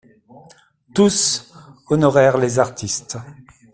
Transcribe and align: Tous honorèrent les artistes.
Tous 0.95 1.53
honorèrent 1.89 2.39
les 2.39 2.57
artistes. 2.57 3.17